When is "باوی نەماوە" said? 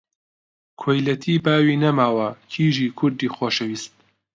1.45-2.29